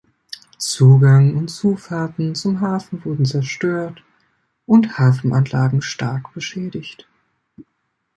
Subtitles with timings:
[0.57, 4.03] Zugang und Zufahrten zum Hafen wurden zerstört
[4.65, 7.07] und Hafenanlagen stark beschädigt.